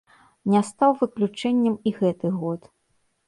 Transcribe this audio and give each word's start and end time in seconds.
Не 0.51 0.61
стаў 0.69 0.95
выключэннем 1.01 1.75
і 1.91 1.95
гэты 1.99 2.27
год. 2.41 2.61